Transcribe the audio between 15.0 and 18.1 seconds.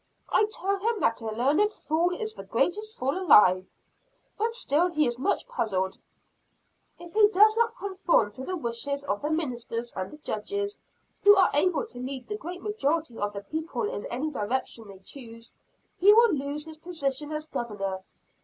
choose, he will lose his position as Governor.